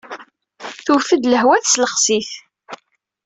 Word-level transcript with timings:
Tewwet-d 0.85 1.23
lehwa 1.33 1.55
teslexes-it. 1.63 2.31